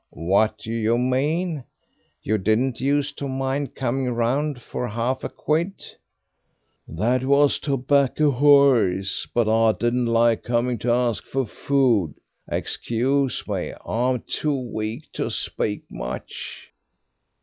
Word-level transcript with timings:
What 0.33 0.57
do 0.57 0.73
you 0.73 0.97
mean? 0.97 1.63
You 2.23 2.39
didn't 2.39 2.81
use 2.81 3.11
to 3.11 3.27
mind 3.27 3.75
coming 3.75 4.09
round 4.11 4.59
for 4.59 4.87
half 4.87 5.23
a 5.23 5.29
quid." 5.29 5.73
"That 6.87 7.23
was 7.23 7.59
to 7.59 7.77
back 7.77 8.19
a 8.19 8.31
horse; 8.31 9.27
but 9.31 9.47
I 9.47 9.73
didn't 9.73 10.07
like 10.07 10.41
coming 10.41 10.79
to 10.79 10.91
ask 10.91 11.27
for 11.27 11.45
food 11.45 12.15
excuse 12.49 13.47
me, 13.47 13.73
I'm 13.85 14.23
too 14.25 14.59
weak 14.73 15.11
to 15.13 15.29
speak 15.29 15.83
much." 15.91 16.71